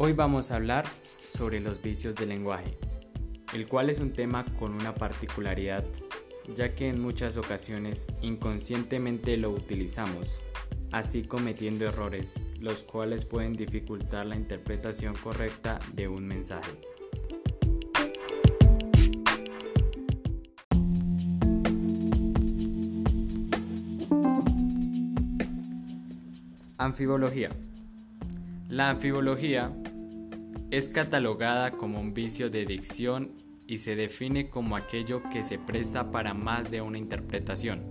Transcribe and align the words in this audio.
Hoy 0.00 0.12
vamos 0.12 0.52
a 0.52 0.54
hablar 0.54 0.84
sobre 1.20 1.58
los 1.58 1.82
vicios 1.82 2.14
del 2.14 2.28
lenguaje, 2.28 2.78
el 3.52 3.66
cual 3.66 3.90
es 3.90 3.98
un 3.98 4.12
tema 4.12 4.44
con 4.56 4.72
una 4.72 4.94
particularidad, 4.94 5.84
ya 6.54 6.72
que 6.72 6.88
en 6.88 7.02
muchas 7.02 7.36
ocasiones 7.36 8.06
inconscientemente 8.22 9.36
lo 9.36 9.50
utilizamos, 9.50 10.40
así 10.92 11.24
cometiendo 11.24 11.84
errores, 11.84 12.40
los 12.60 12.84
cuales 12.84 13.24
pueden 13.24 13.54
dificultar 13.54 14.24
la 14.24 14.36
interpretación 14.36 15.16
correcta 15.16 15.80
de 15.94 16.06
un 16.06 16.28
mensaje. 16.28 16.70
Anfibología. 26.76 27.50
La 28.68 28.90
anfibología 28.90 29.72
es 30.70 30.90
catalogada 30.90 31.70
como 31.72 31.98
un 31.98 32.12
vicio 32.12 32.50
de 32.50 32.66
dicción 32.66 33.34
y 33.66 33.78
se 33.78 33.96
define 33.96 34.50
como 34.50 34.76
aquello 34.76 35.22
que 35.30 35.42
se 35.42 35.58
presta 35.58 36.10
para 36.10 36.34
más 36.34 36.70
de 36.70 36.82
una 36.82 36.98
interpretación, 36.98 37.84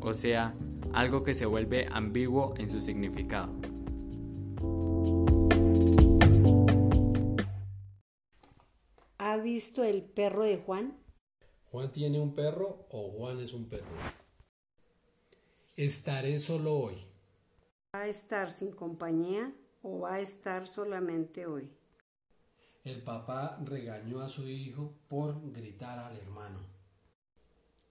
o 0.00 0.12
sea, 0.12 0.54
algo 0.92 1.24
que 1.24 1.34
se 1.34 1.46
vuelve 1.46 1.88
ambiguo 1.90 2.54
en 2.58 2.68
su 2.68 2.82
significado. 2.82 3.54
¿Ha 9.16 9.38
visto 9.38 9.82
el 9.82 10.02
perro 10.02 10.42
de 10.42 10.58
Juan? 10.58 10.98
¿Juan 11.64 11.90
tiene 11.90 12.20
un 12.20 12.34
perro 12.34 12.86
o 12.90 13.10
Juan 13.12 13.40
es 13.40 13.54
un 13.54 13.68
perro? 13.68 13.86
Estaré 15.76 16.38
solo 16.38 16.74
hoy. 16.74 16.96
¿Va 17.94 18.02
a 18.02 18.08
estar 18.08 18.50
sin 18.52 18.72
compañía 18.72 19.54
o 19.82 20.00
va 20.00 20.14
a 20.14 20.20
estar 20.20 20.66
solamente 20.66 21.46
hoy? 21.46 21.70
El 22.84 23.00
papá 23.00 23.58
regañó 23.64 24.20
a 24.20 24.28
su 24.28 24.46
hijo 24.46 24.92
por 25.08 25.40
gritar 25.52 25.98
al 25.98 26.18
hermano. 26.18 26.58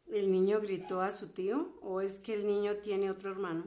¿El 0.05 0.31
niño 0.31 0.61
gritó 0.61 1.01
a 1.01 1.11
su 1.11 1.29
tío 1.29 1.79
o 1.81 1.99
es 2.01 2.19
que 2.19 2.35
el 2.35 2.45
niño 2.45 2.75
tiene 2.75 3.09
otro 3.09 3.31
hermano? 3.31 3.63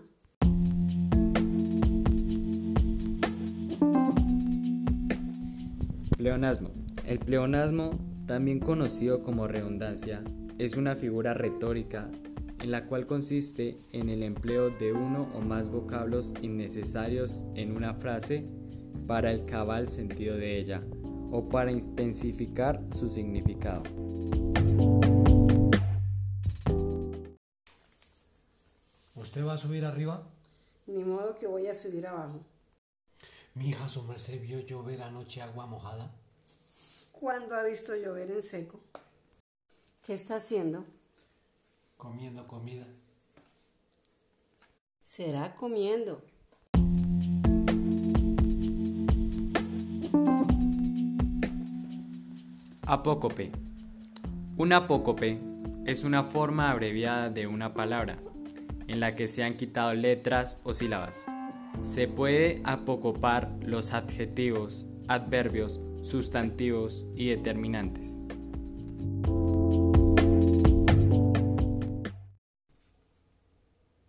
Pleonasmo. 6.16 6.70
El 7.04 7.18
pleonasmo, 7.18 7.98
también 8.28 8.60
conocido 8.60 9.24
como 9.24 9.48
redundancia, 9.48 10.22
es 10.58 10.76
una 10.76 10.94
figura 10.94 11.34
retórica 11.34 12.08
en 12.60 12.70
la 12.70 12.86
cual 12.86 13.08
consiste 13.08 13.78
en 13.90 14.10
el 14.10 14.22
empleo 14.22 14.70
de 14.70 14.92
uno 14.92 15.28
o 15.34 15.40
más 15.40 15.70
vocablos 15.70 16.34
innecesarios 16.40 17.42
en 17.56 17.72
una 17.72 17.94
frase 17.94 18.46
para 19.08 19.32
el 19.32 19.44
cabal 19.44 19.88
sentido 19.88 20.36
de 20.36 20.58
ella 20.58 20.82
o 21.30 21.48
para 21.48 21.70
intensificar 21.72 22.82
su 22.92 23.08
significado. 23.08 23.82
¿Usted 29.14 29.44
va 29.44 29.54
a 29.54 29.58
subir 29.58 29.84
arriba? 29.84 30.22
Ni 30.86 31.04
modo 31.04 31.34
que 31.34 31.46
voy 31.46 31.66
a 31.66 31.74
subir 31.74 32.06
abajo. 32.06 32.40
Mi 33.54 33.70
hija 33.70 33.88
su 33.88 34.02
merced 34.02 34.40
vio 34.40 34.60
llover 34.60 35.02
anoche 35.02 35.42
agua 35.42 35.66
mojada. 35.66 36.10
¿Cuándo 37.12 37.54
ha 37.54 37.62
visto 37.62 37.96
llover 37.96 38.30
en 38.30 38.42
seco? 38.42 38.80
¿Qué 40.02 40.12
está 40.12 40.36
haciendo? 40.36 40.84
Comiendo 41.96 42.46
comida. 42.46 42.86
Será 45.02 45.54
comiendo. 45.54 46.22
Apócope. 52.88 53.50
Un 54.56 54.72
apócope 54.72 55.40
es 55.86 56.04
una 56.04 56.22
forma 56.22 56.70
abreviada 56.70 57.30
de 57.30 57.48
una 57.48 57.74
palabra 57.74 58.22
en 58.86 59.00
la 59.00 59.16
que 59.16 59.26
se 59.26 59.42
han 59.42 59.56
quitado 59.56 59.92
letras 59.92 60.60
o 60.62 60.72
sílabas. 60.72 61.26
Se 61.82 62.06
puede 62.06 62.60
apocopar 62.62 63.50
los 63.60 63.92
adjetivos, 63.92 64.86
adverbios, 65.08 65.80
sustantivos 66.02 67.06
y 67.16 67.26
determinantes. 67.30 68.20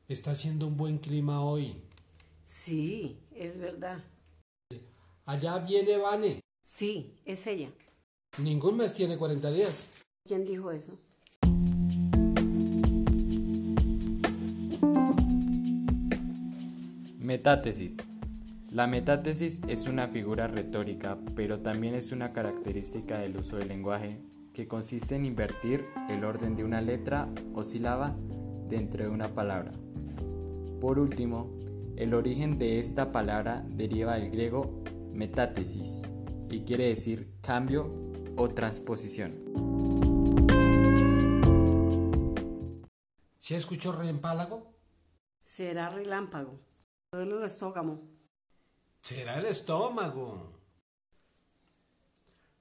Está 0.08 0.32
haciendo 0.32 0.68
un 0.68 0.78
buen 0.78 1.00
clima 1.00 1.42
hoy. 1.42 1.82
Sí, 2.44 3.18
es 3.36 3.58
verdad. 3.58 4.04
Allá 5.26 5.58
viene 5.58 5.98
Vane. 5.98 6.42
Sí, 6.62 7.16
es 7.26 7.48
ella. 7.48 7.72
Ningún 8.40 8.78
mes 8.78 8.94
tiene 8.94 9.18
40 9.18 9.50
días. 9.50 10.06
¿Quién 10.24 10.46
dijo 10.46 10.70
eso? 10.70 11.00
Metátesis. 17.18 18.12
La 18.70 18.86
metátesis 18.86 19.62
es 19.68 19.88
una 19.88 20.08
figura 20.08 20.48
retórica, 20.48 21.18
pero 21.36 21.62
también 21.62 21.96
es 21.96 22.12
una 22.12 22.32
característica 22.32 23.18
del 23.18 23.38
uso 23.38 23.58
del 23.58 23.70
lenguaje 23.70 24.22
que 24.54 24.68
consiste 24.68 25.16
en 25.16 25.26
invertir 25.26 25.86
el 26.08 26.24
orden 26.24 26.56
de 26.56 26.64
una 26.64 26.82
letra 26.82 27.28
o 27.56 27.64
sílaba 27.64 28.16
dentro 28.68 29.04
de 29.04 29.10
una 29.10 29.34
palabra. 29.34 29.72
Por 30.80 31.00
último, 31.00 31.56
el 31.96 32.14
origen 32.14 32.60
de 32.60 32.80
esta 32.80 33.12
palabra 33.12 33.66
deriva 33.68 34.16
del 34.16 34.30
griego 34.30 34.84
metátesis 35.12 36.12
y 36.52 36.60
quiere 36.60 36.88
decir 36.88 37.32
cambio 37.42 38.07
o 38.38 38.50
transposición. 38.50 39.34
¿Se 43.38 43.56
escuchó 43.56 43.92
reempálago? 43.92 44.74
Será 45.42 45.90
relámpago. 45.90 46.60
Duele 47.12 47.38
el 47.38 47.44
estómago. 47.44 48.02
Será 49.02 49.40
el 49.40 49.46
estómago. 49.46 50.54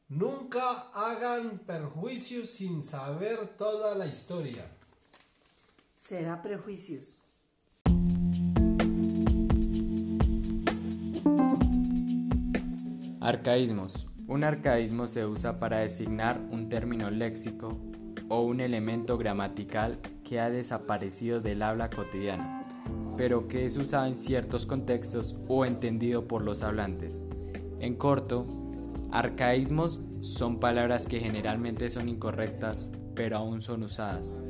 Nunca 0.08 0.90
hagan 0.94 1.58
perjuicios 1.58 2.50
sin 2.50 2.84
saber 2.84 3.56
toda 3.56 3.96
la 3.96 4.06
historia. 4.06 4.64
Será 5.96 6.40
prejuicios. 6.40 7.18
Arcaísmos. 13.20 14.06
Un 14.28 14.42
arcaísmo 14.42 15.06
se 15.06 15.24
usa 15.24 15.60
para 15.60 15.78
designar 15.78 16.40
un 16.50 16.68
término 16.68 17.10
léxico 17.10 17.78
o 18.28 18.40
un 18.42 18.58
elemento 18.58 19.18
gramatical 19.18 20.00
que 20.24 20.40
ha 20.40 20.50
desaparecido 20.50 21.40
del 21.40 21.62
habla 21.62 21.90
cotidiana, 21.90 22.66
pero 23.16 23.46
que 23.46 23.66
es 23.66 23.76
usado 23.76 24.06
en 24.06 24.16
ciertos 24.16 24.66
contextos 24.66 25.38
o 25.46 25.64
entendido 25.64 26.26
por 26.26 26.42
los 26.42 26.64
hablantes. 26.64 27.22
En 27.78 27.94
corto, 27.94 28.46
arcaísmos 29.12 30.00
son 30.22 30.58
palabras 30.58 31.06
que 31.06 31.20
generalmente 31.20 31.88
son 31.88 32.08
incorrectas, 32.08 32.90
pero 33.14 33.36
aún 33.36 33.62
son 33.62 33.84
usadas. 33.84 34.40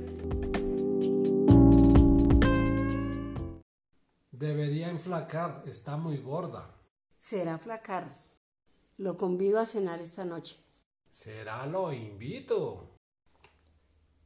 Debería 4.31 4.89
enflacar, 4.89 5.63
está 5.67 5.99
muy 5.99 6.17
gorda. 6.17 6.71
Será 7.19 7.59
flacar. 7.59 8.26
Lo 8.99 9.19
convido 9.19 9.59
a 9.59 9.67
cenar 9.67 10.01
esta 10.01 10.25
noche. 10.25 10.57
Será 11.11 11.67
lo 11.67 11.93
invito. 11.93 12.97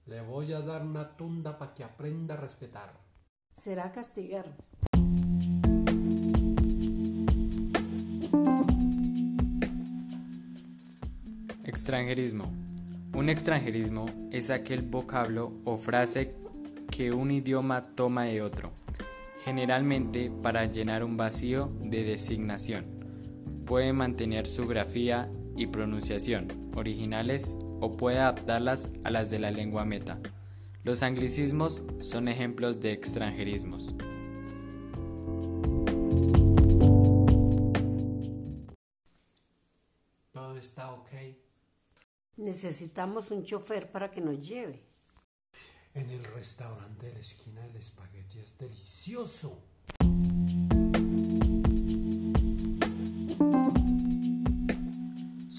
Le 0.06 0.20
voy 0.20 0.52
a 0.52 0.60
dar 0.60 0.82
una 0.82 1.16
tunda 1.16 1.58
para 1.58 1.74
que 1.74 1.82
aprenda 1.82 2.34
a 2.34 2.36
respetar. 2.36 3.00
Será 3.52 3.90
castigar. 3.90 4.56
Extranjerismo. 11.64 12.44
Un 13.12 13.28
extranjerismo 13.28 14.06
es 14.30 14.50
aquel 14.50 14.82
vocablo 14.82 15.52
o 15.64 15.76
frase 15.76 16.36
que 16.92 17.10
un 17.10 17.32
idioma 17.32 17.96
toma 17.96 18.24
de 18.24 18.40
otro, 18.40 18.70
generalmente 19.44 20.30
para 20.30 20.66
llenar 20.66 21.02
un 21.02 21.16
vacío 21.16 21.72
de 21.80 22.04
designación. 22.04 22.99
Puede 23.70 23.92
mantener 23.92 24.48
su 24.48 24.66
grafía 24.66 25.30
y 25.56 25.68
pronunciación 25.68 26.72
originales 26.74 27.56
o 27.80 27.96
puede 27.96 28.18
adaptarlas 28.18 28.88
a 29.04 29.12
las 29.12 29.30
de 29.30 29.38
la 29.38 29.52
lengua 29.52 29.84
meta. 29.84 30.20
Los 30.82 31.04
anglicismos 31.04 31.84
son 32.00 32.26
ejemplos 32.26 32.80
de 32.80 32.90
extranjerismos. 32.90 33.94
Todo 40.32 40.56
está 40.56 40.92
ok. 40.92 41.10
Necesitamos 42.38 43.30
un 43.30 43.44
chofer 43.44 43.92
para 43.92 44.10
que 44.10 44.20
nos 44.20 44.48
lleve. 44.48 44.82
En 45.94 46.10
el 46.10 46.24
restaurante 46.24 47.06
de 47.06 47.12
la 47.12 47.20
esquina 47.20 47.64
el 47.64 47.76
espagueti 47.76 48.40
es 48.40 48.58
delicioso. 48.58 49.62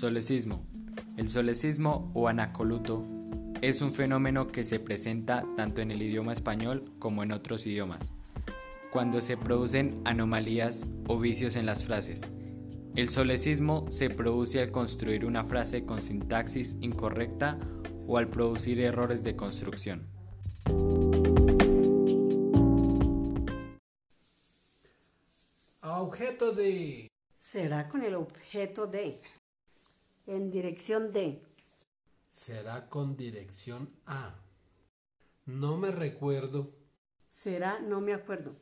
Solecismo. 0.01 0.65
El 1.15 1.29
solecismo 1.29 2.11
o 2.15 2.27
anacoluto 2.27 3.05
es 3.61 3.83
un 3.83 3.91
fenómeno 3.91 4.47
que 4.47 4.63
se 4.63 4.79
presenta 4.79 5.45
tanto 5.55 5.79
en 5.81 5.91
el 5.91 6.01
idioma 6.01 6.33
español 6.33 6.91
como 6.97 7.21
en 7.21 7.31
otros 7.31 7.67
idiomas, 7.67 8.15
cuando 8.91 9.21
se 9.21 9.37
producen 9.37 10.01
anomalías 10.03 10.87
o 11.07 11.19
vicios 11.19 11.55
en 11.55 11.67
las 11.67 11.85
frases. 11.85 12.31
El 12.95 13.09
solecismo 13.09 13.85
se 13.91 14.09
produce 14.09 14.59
al 14.59 14.71
construir 14.71 15.23
una 15.23 15.45
frase 15.45 15.85
con 15.85 16.01
sintaxis 16.01 16.77
incorrecta 16.81 17.59
o 18.07 18.17
al 18.17 18.27
producir 18.27 18.81
errores 18.81 19.23
de 19.23 19.35
construcción. 19.35 20.07
Objeto 25.83 26.53
de... 26.53 27.07
Será 27.31 27.87
con 27.87 28.01
el 28.01 28.15
objeto 28.15 28.87
de. 28.87 29.21
En 30.27 30.51
dirección 30.51 31.11
de. 31.11 31.41
Será 32.29 32.87
con 32.87 33.17
dirección 33.17 33.89
a. 34.05 34.35
No 35.45 35.77
me 35.77 35.91
recuerdo. 35.91 36.75
Será 37.27 37.79
no 37.79 38.01
me 38.01 38.13
acuerdo. 38.13 38.55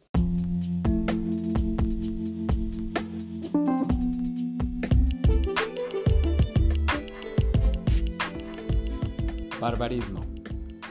Barbarismo. 9.60 10.26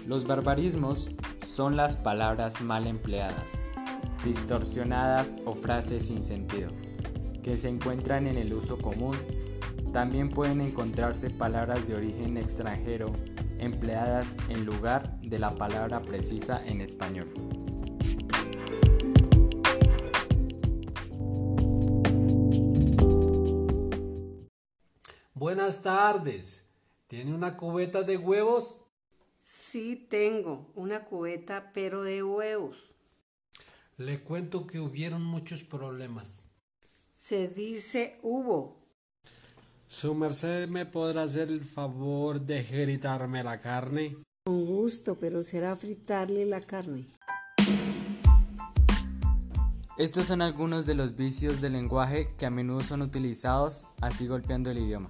Los 0.07 0.27
barbarismos 0.27 1.11
son 1.39 1.77
las 1.77 1.97
palabras 1.97 2.61
mal 2.61 2.87
empleadas, 2.87 3.67
distorsionadas 4.23 5.39
o 5.47 5.55
frases 5.55 6.07
sin 6.07 6.23
sentido, 6.23 6.71
que 7.43 7.57
se 7.57 7.71
encuentran 7.71 8.27
en 8.27 8.37
el 8.37 8.53
uso 8.53 8.77
común. 8.77 9.17
También 9.93 10.29
pueden 10.31 10.61
encontrarse 10.61 11.31
palabras 11.31 11.89
de 11.89 11.95
origen 11.95 12.37
extranjero 12.37 13.13
empleadas 13.59 14.37
en 14.49 14.65
lugar 14.65 15.19
de 15.21 15.39
la 15.39 15.55
palabra 15.57 16.03
precisa 16.03 16.63
en 16.65 16.81
español. 16.81 17.33
Buenas 25.35 25.83
tardes. 25.83 26.65
¿Tiene 27.07 27.35
una 27.35 27.57
cubeta 27.57 28.03
de 28.03 28.17
huevos? 28.17 28.81
Sí 29.41 30.07
tengo 30.11 30.71
una 30.75 31.05
cubeta, 31.05 31.71
pero 31.73 32.03
de 32.03 32.23
huevos. 32.23 32.95
Le 33.97 34.21
cuento 34.21 34.67
que 34.67 34.79
hubieron 34.79 35.25
muchos 35.25 35.63
problemas. 35.63 36.45
Se 37.15 37.49
dice 37.49 38.19
hubo. 38.23 38.88
¿Su 39.91 40.15
merced 40.15 40.69
me 40.69 40.85
podrá 40.85 41.23
hacer 41.23 41.49
el 41.49 41.65
favor 41.65 42.43
de 42.43 42.63
gritarme 42.63 43.43
la 43.43 43.59
carne? 43.59 44.15
Con 44.45 44.67
gusto, 44.67 45.19
pero 45.19 45.43
será 45.43 45.75
fritarle 45.77 46.45
la 46.45 46.61
carne. 46.61 47.09
Estos 49.97 50.27
son 50.27 50.43
algunos 50.43 50.85
de 50.85 50.95
los 50.95 51.17
vicios 51.17 51.63
del 51.63 51.73
lenguaje 51.73 52.35
que 52.37 52.45
a 52.45 52.51
menudo 52.51 52.85
son 52.85 53.01
utilizados 53.01 53.87
así 54.03 54.27
golpeando 54.27 54.71
el 54.71 54.77
idioma. 54.77 55.09